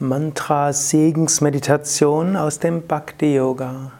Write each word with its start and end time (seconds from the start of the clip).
Mantra 0.00 0.72
Segensmeditation 0.72 2.36
aus 2.36 2.60
dem 2.60 2.86
Bhakti 2.86 3.34
Yoga. 3.34 3.90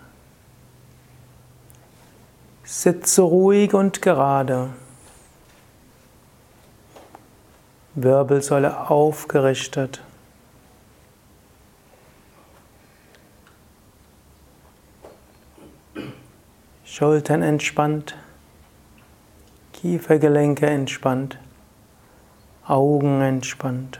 Sitze 2.62 3.22
ruhig 3.22 3.74
und 3.74 4.00
gerade. 4.00 4.68
Wirbelsäule 7.96 8.88
aufgerichtet. 8.88 10.00
Schultern 16.84 17.42
entspannt. 17.42 18.16
Kiefergelenke 19.72 20.66
entspannt. 20.66 21.40
Augen 22.68 23.20
entspannt. 23.20 23.98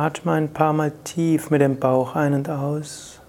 Atme 0.00 0.32
ein 0.32 0.50
paar 0.50 0.72
Mal 0.72 0.92
tief 1.04 1.50
mit 1.50 1.60
dem 1.60 1.78
Bauch 1.78 2.16
ein 2.16 2.32
und 2.32 2.48
aus. 2.48 3.20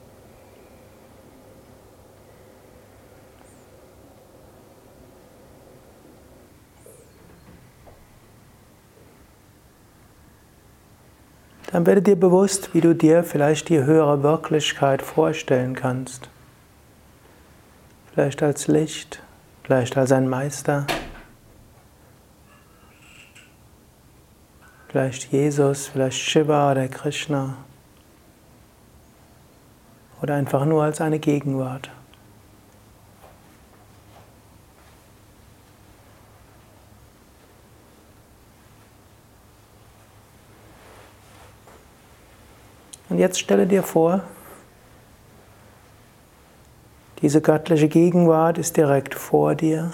Dann 11.74 11.86
werde 11.86 12.02
dir 12.02 12.16
bewusst, 12.16 12.74
wie 12.74 12.80
du 12.80 12.96
dir 12.96 13.26
vielleicht 13.26 13.68
die 13.68 13.84
höhere 13.84 14.24
Wirklichkeit 14.24 15.02
vorstellen 15.02 15.76
kannst. 15.76 16.30
Vielleicht 18.14 18.42
als 18.42 18.70
Licht, 18.70 19.22
vielleicht 19.64 19.98
als 19.98 20.14
ein 20.14 20.30
Meister. 20.30 20.88
Vielleicht 24.92 25.32
Jesus, 25.32 25.88
vielleicht 25.88 26.20
Shiva 26.20 26.70
oder 26.70 26.86
Krishna. 26.90 27.56
Oder 30.22 30.36
einfach 30.36 30.66
nur 30.66 30.84
als 30.84 31.00
eine 31.00 31.18
Gegenwart. 31.18 31.90
Und 43.08 43.18
jetzt 43.18 43.40
stelle 43.40 43.68
dir 43.68 43.84
vor, 43.84 44.24
diese 47.22 47.40
göttliche 47.40 47.88
Gegenwart 47.88 48.58
ist 48.58 48.76
direkt 48.76 49.16
vor 49.16 49.56
dir. 49.56 49.94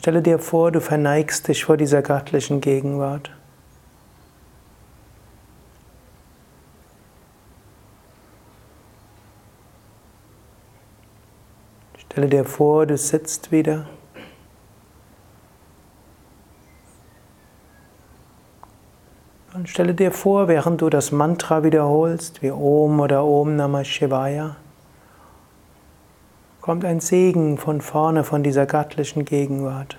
Stelle 0.00 0.22
dir 0.22 0.38
vor, 0.38 0.72
du 0.72 0.80
verneigst 0.80 1.46
dich 1.46 1.66
vor 1.66 1.76
dieser 1.76 2.00
göttlichen 2.00 2.62
Gegenwart. 2.62 3.30
Stelle 11.98 12.28
dir 12.28 12.46
vor, 12.46 12.86
du 12.86 12.96
sitzt 12.96 13.52
wieder. 13.52 13.90
Und 19.52 19.68
stelle 19.68 19.92
dir 19.92 20.12
vor, 20.12 20.48
während 20.48 20.80
du 20.80 20.88
das 20.88 21.12
Mantra 21.12 21.62
wiederholst, 21.62 22.40
wie 22.40 22.50
Om 22.50 23.00
oder 23.00 23.22
Om 23.26 23.56
Namah 23.56 23.84
Shivaya, 23.84 24.56
kommt 26.60 26.84
ein 26.84 27.00
Segen 27.00 27.58
von 27.58 27.80
vorne 27.80 28.24
von 28.24 28.42
dieser 28.42 28.66
göttlichen 28.66 29.24
Gegenwart. 29.24 29.96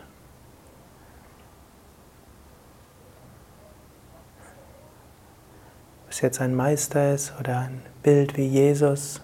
Ob 6.05 6.11
es 6.11 6.21
jetzt 6.21 6.41
ein 6.41 6.55
Meister 6.55 7.13
ist 7.13 7.33
oder 7.39 7.59
ein 7.59 7.81
Bild 8.03 8.37
wie 8.37 8.45
Jesus 8.45 9.21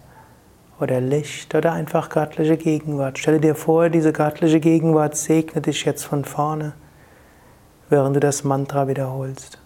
oder 0.80 1.02
Licht 1.02 1.54
oder 1.54 1.74
einfach 1.74 2.10
göttliche 2.10 2.58
Gegenwart. 2.58 3.20
Stelle 3.20 3.40
dir 3.40 3.56
vor, 3.56 3.90
diese 3.90 4.14
göttliche 4.14 4.60
Gegenwart 4.60 5.16
segne 5.16 5.62
dich 5.62 5.86
jetzt 5.86 6.06
von 6.06 6.26
vorne, 6.26 6.74
während 7.90 8.16
du 8.16 8.20
das 8.20 8.44
Mantra 8.44 8.88
wiederholst. 8.88 9.60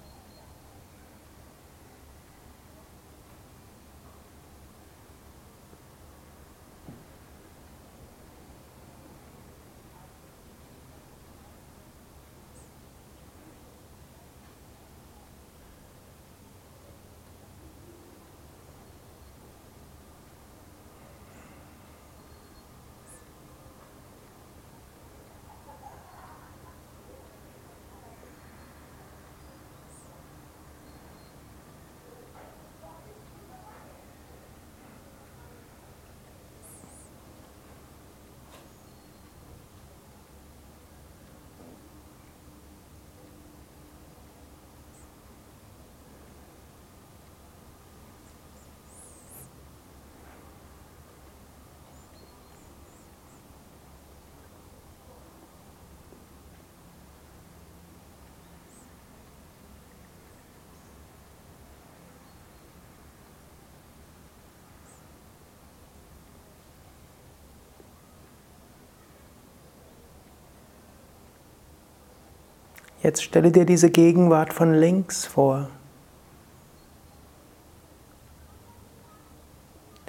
Jetzt 73.03 73.23
stelle 73.23 73.51
dir 73.51 73.65
diese 73.65 73.89
Gegenwart 73.89 74.53
von 74.53 74.75
links 74.75 75.25
vor. 75.25 75.69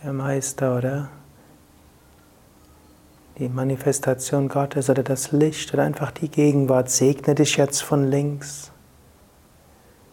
Der 0.02 0.12
Meister 0.12 0.76
oder 0.76 1.08
die 3.38 3.48
Manifestation 3.48 4.48
Gottes 4.48 4.90
oder 4.90 5.02
das 5.02 5.32
Licht 5.32 5.72
oder 5.72 5.84
einfach 5.84 6.10
die 6.10 6.28
Gegenwart 6.28 6.90
segne 6.90 7.34
dich 7.34 7.56
jetzt 7.56 7.82
von 7.82 8.10
links. 8.10 8.72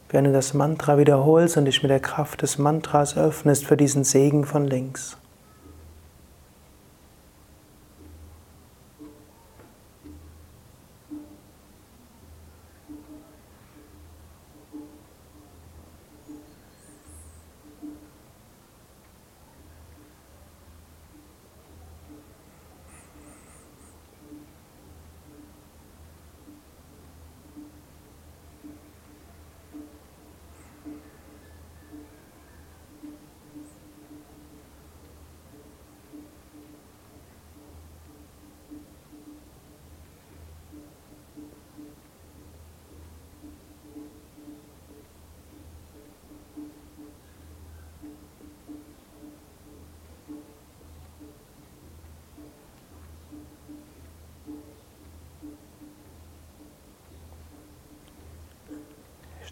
Wenn 0.08 0.24
du 0.24 0.32
das 0.32 0.54
Mantra 0.54 0.98
wiederholst 0.98 1.58
und 1.58 1.66
dich 1.66 1.84
mit 1.84 1.92
der 1.92 2.00
Kraft 2.00 2.42
des 2.44 2.58
Mantras 2.58 3.18
öffnest 3.18 3.66
für 3.66 3.76
diesen 3.76 4.06
Segen 4.06 4.46
von 4.46 4.66
links. 4.66 5.18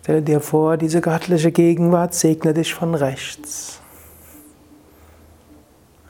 Stelle 0.07 0.21
dir 0.21 0.39
vor, 0.39 0.77
diese 0.77 1.01
göttliche 1.01 1.51
Gegenwart 1.51 2.13
segne 2.13 2.53
dich 2.53 2.73
von 2.73 2.95
rechts. 2.95 3.81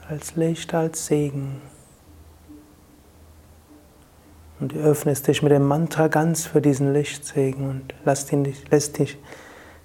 Als 0.08 0.36
Licht, 0.36 0.72
als 0.72 1.06
Segen. 1.06 1.60
Und 4.60 4.70
du 4.70 4.76
öffnest 4.76 5.26
dich 5.26 5.42
mit 5.42 5.50
dem 5.50 5.66
Mantra 5.66 6.06
ganz 6.06 6.46
für 6.46 6.60
diesen 6.60 6.92
Lichtsegen 6.92 7.68
und 7.68 7.94
lässt, 8.04 8.30
ihn, 8.30 8.54
lässt 8.70 9.00
dich 9.00 9.18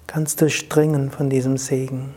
ganz 0.06 0.36
durchdringen 0.36 1.10
von 1.10 1.28
diesem 1.28 1.56
Segen. 1.56 2.14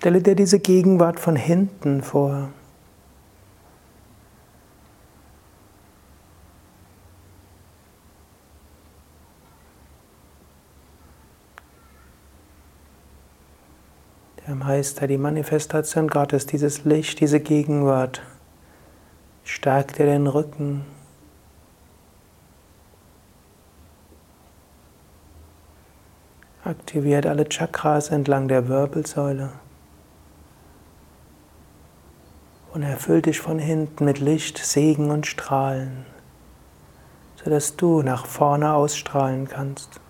Stelle 0.00 0.22
dir 0.22 0.34
diese 0.34 0.58
Gegenwart 0.58 1.20
von 1.20 1.36
hinten 1.36 2.02
vor. 2.02 2.48
Der 14.46 14.54
Meister, 14.54 15.06
die 15.06 15.18
Manifestation 15.18 16.08
Gottes, 16.08 16.46
dieses 16.46 16.86
Licht, 16.86 17.20
diese 17.20 17.40
Gegenwart, 17.40 18.22
stärkt 19.44 19.98
dir 19.98 20.06
den 20.06 20.26
Rücken. 20.26 20.86
Aktiviert 26.64 27.26
alle 27.26 27.46
Chakras 27.46 28.08
entlang 28.08 28.48
der 28.48 28.66
Wirbelsäule. 28.66 29.50
Und 32.72 32.82
erfüll 32.82 33.22
dich 33.22 33.40
von 33.40 33.58
hinten 33.58 34.04
mit 34.04 34.20
Licht, 34.20 34.58
Segen 34.58 35.10
und 35.10 35.26
Strahlen, 35.26 36.06
sodass 37.42 37.76
du 37.76 38.02
nach 38.02 38.26
vorne 38.26 38.72
ausstrahlen 38.74 39.48
kannst. 39.48 40.00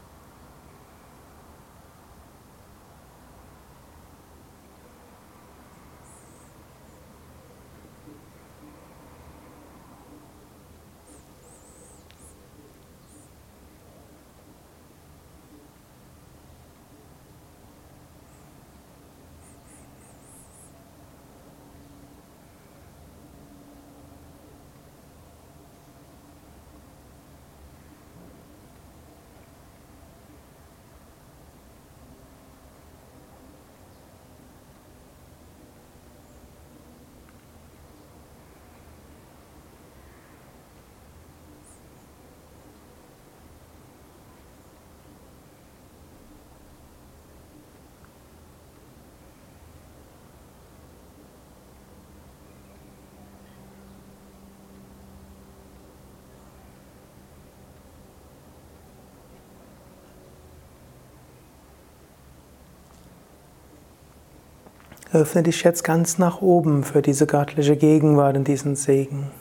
Öffne 65.13 65.43
dich 65.43 65.65
jetzt 65.65 65.83
ganz 65.83 66.19
nach 66.19 66.41
oben 66.41 66.85
für 66.85 67.03
diese 67.03 67.27
göttliche 67.27 67.77
Gegenwart 67.77 68.37
und 68.37 68.47
diesen 68.47 68.77
Segen. 68.77 69.33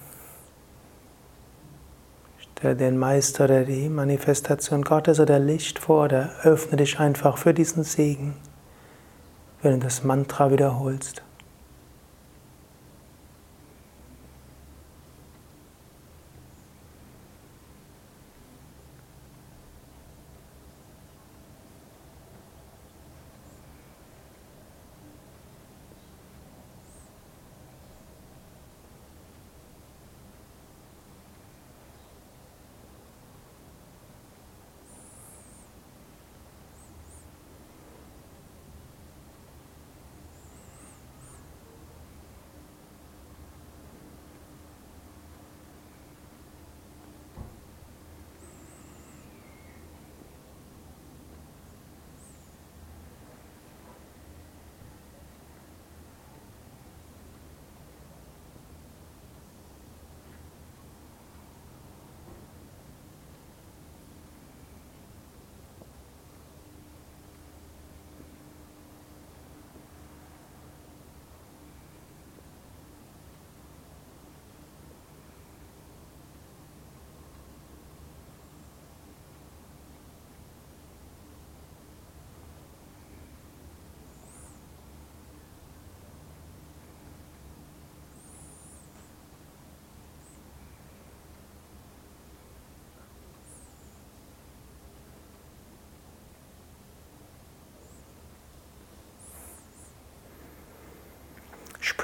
Stell 2.40 2.76
den 2.76 2.98
Meister 2.98 3.44
oder 3.44 3.66
die 3.66 3.88
Manifestation 3.88 4.82
Gottes 4.82 5.20
oder 5.20 5.38
Licht 5.38 5.78
vor 5.78 6.06
oder 6.06 6.32
öffne 6.42 6.78
dich 6.78 7.00
einfach 7.00 7.38
für 7.38 7.54
diesen 7.54 7.84
Segen, 7.84 8.36
wenn 9.62 9.74
du 9.74 9.86
das 9.86 10.04
Mantra 10.04 10.50
wiederholst. 10.50 11.22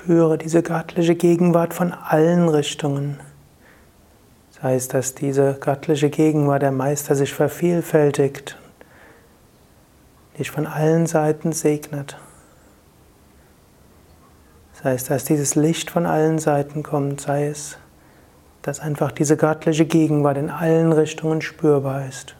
Spüre 0.05 0.38
diese 0.38 0.62
göttliche 0.62 1.15
Gegenwart 1.15 1.74
von 1.74 1.91
allen 1.91 2.47
Richtungen. 2.47 3.19
Sei 4.51 4.75
es, 4.75 4.88
dass 4.88 5.15
diese 5.15 5.57
göttliche 5.59 6.12
Gegenwart 6.12 6.62
der 6.62 6.71
Meister 6.71 7.15
sich 7.15 7.33
vervielfältigt, 7.33 8.55
dich 10.38 10.51
von 10.51 10.67
allen 10.67 11.07
Seiten 11.07 11.53
segnet. 11.53 12.19
Sei 14.74 14.93
es, 14.93 15.05
dass 15.05 15.24
dieses 15.24 15.55
Licht 15.55 15.89
von 15.89 16.05
allen 16.05 16.38
Seiten 16.38 16.83
kommt, 16.83 17.21
sei 17.21 17.47
es, 17.47 17.79
dass 18.62 18.81
einfach 18.81 19.12
diese 19.12 19.38
göttliche 19.38 19.88
Gegenwart 19.88 20.38
in 20.38 20.51
allen 20.51 20.91
Richtungen 20.91 21.41
spürbar 21.41 22.05
ist. 22.05 22.35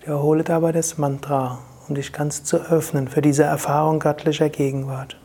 Wiederhole 0.00 0.44
dabei 0.44 0.72
das 0.72 0.96
Mantra, 0.96 1.58
um 1.92 1.96
dich 1.96 2.14
ganz 2.14 2.42
zu 2.42 2.56
öffnen 2.56 3.06
für 3.06 3.20
diese 3.20 3.42
Erfahrung 3.42 3.98
göttlicher 3.98 4.48
Gegenwart. 4.48 5.18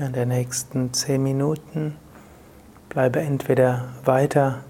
Während 0.00 0.16
der 0.16 0.24
nächsten 0.24 0.94
zehn 0.94 1.22
Minuten 1.22 1.94
bleibe 2.88 3.20
entweder 3.20 3.88
weiter 4.02 4.64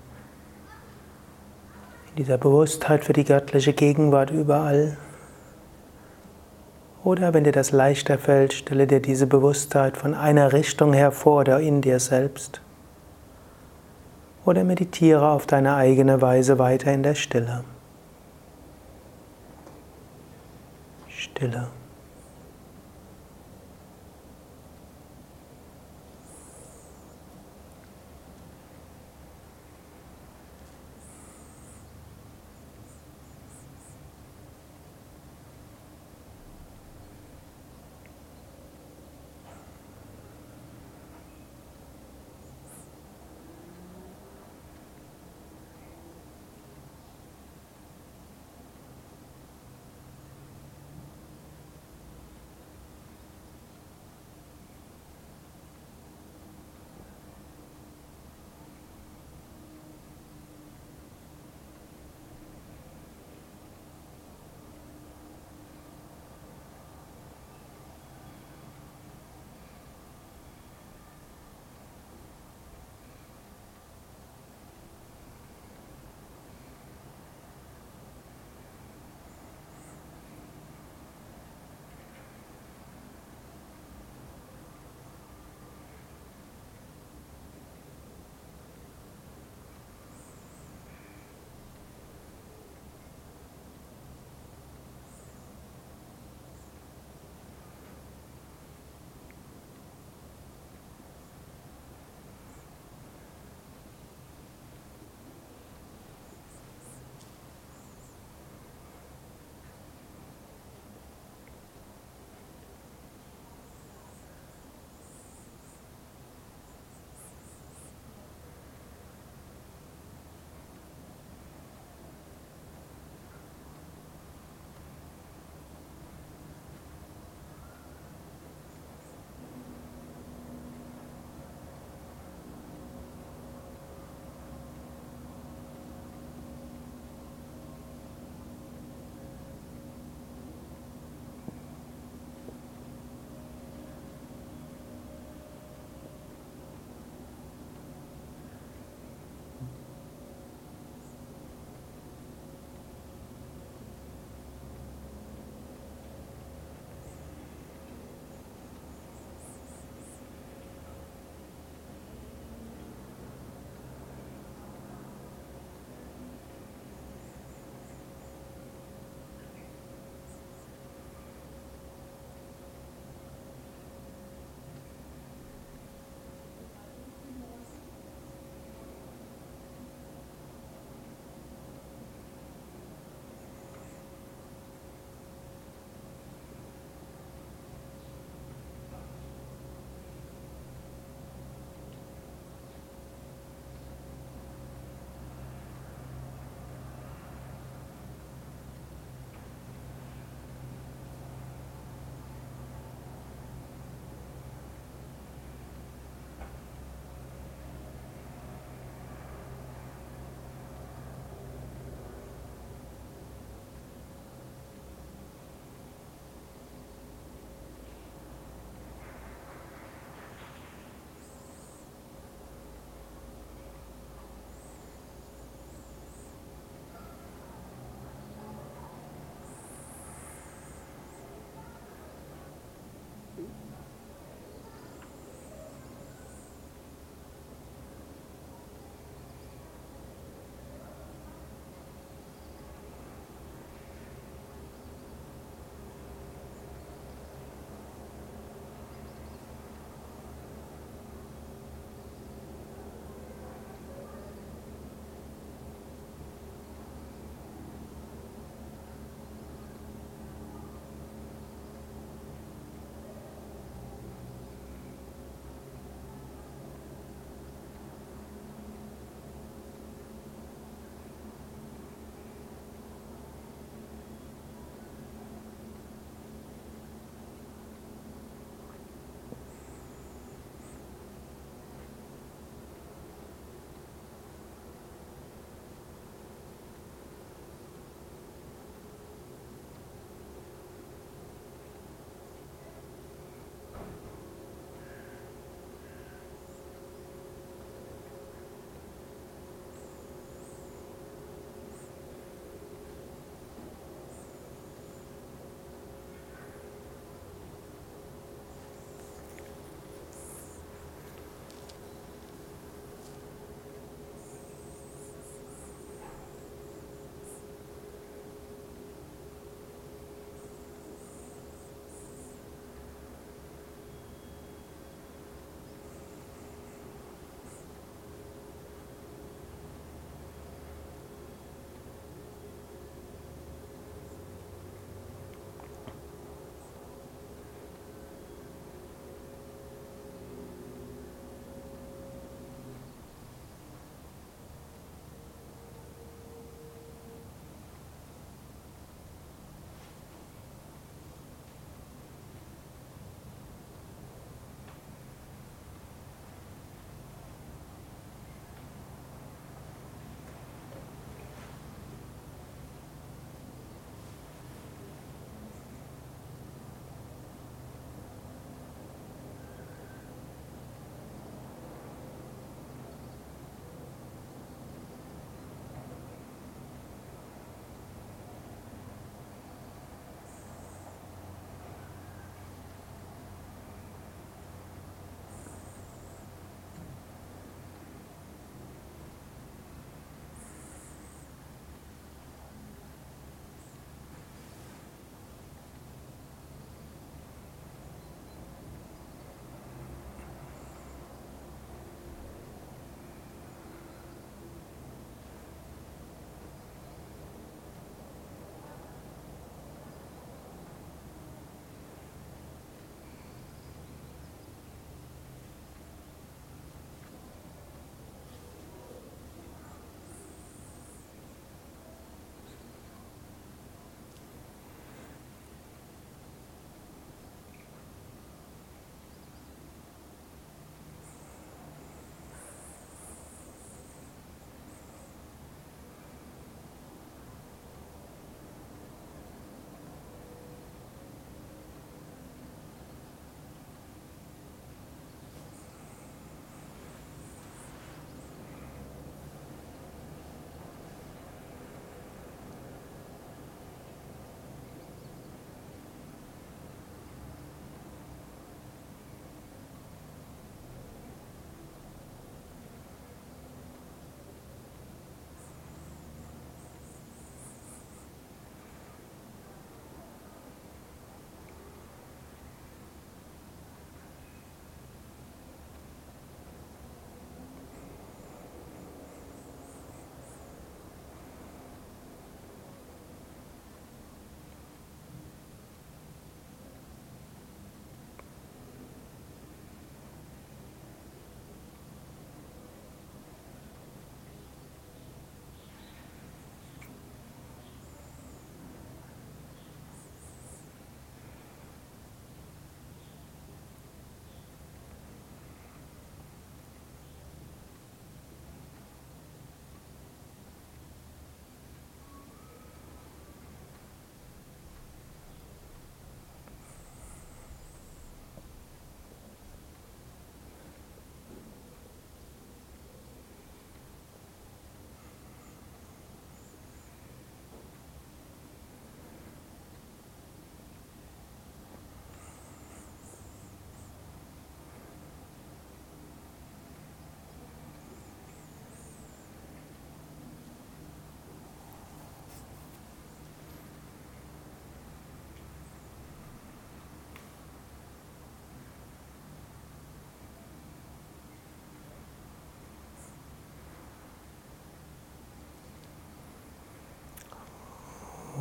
in 2.08 2.16
dieser 2.16 2.36
Bewusstheit 2.36 3.04
für 3.04 3.12
die 3.12 3.22
göttliche 3.22 3.72
Gegenwart 3.72 4.32
überall 4.32 4.96
oder 7.04 7.32
wenn 7.32 7.44
dir 7.44 7.52
das 7.52 7.70
leichter 7.70 8.18
fällt, 8.18 8.54
stelle 8.54 8.88
dir 8.88 8.98
diese 8.98 9.28
Bewusstheit 9.28 9.96
von 9.96 10.14
einer 10.14 10.52
Richtung 10.52 10.92
hervor 10.92 11.42
oder 11.42 11.60
in 11.60 11.80
dir 11.80 12.00
selbst. 12.00 12.60
Oder 14.44 14.64
meditiere 14.64 15.28
auf 15.28 15.46
deine 15.46 15.76
eigene 15.76 16.20
Weise 16.20 16.58
weiter 16.58 16.92
in 16.92 17.04
der 17.04 17.14
Stille. 17.14 17.62
Stille. 21.06 21.68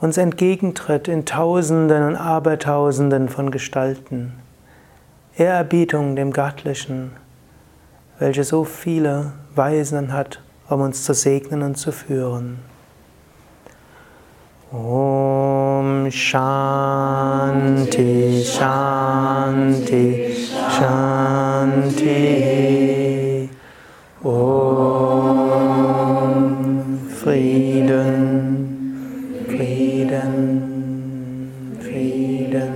uns 0.00 0.16
entgegentritt 0.16 1.08
in 1.08 1.26
Tausenden 1.26 2.04
und 2.04 2.16
Abertausenden 2.16 3.28
von 3.28 3.50
Gestalten. 3.50 4.34
Ehrerbietung 5.36 6.14
dem 6.14 6.32
Göttlichen, 6.32 7.10
welches 8.20 8.50
so 8.50 8.62
viele 8.62 9.32
Weisen 9.56 10.12
hat, 10.12 10.40
um 10.68 10.82
uns 10.82 11.02
zu 11.02 11.14
segnen 11.14 11.62
und 11.62 11.76
zu 11.76 11.90
führen. 11.90 12.60
Om 14.74 16.10
Shanti 16.10 17.62
Shanti 18.42 20.34
Shanti. 20.74 22.24
Om 24.24 24.66
Frieden 27.08 28.22
Frieden 29.46 30.34
Frieden 31.78 32.74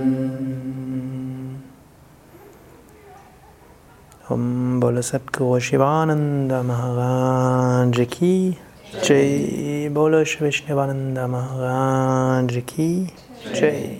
Om 4.29 4.79
Bolo 4.79 5.01
Satguru 5.01 5.59
Shivananda 5.59 6.63
Maharaj 6.63 8.07
Ki 8.07 8.68
Jai 8.91 9.87
Bolo 9.93 10.23
Vishnuvananda 10.23 11.27
Maharaj 11.27 12.65
Ki 12.65 13.05
Jai 13.53 13.99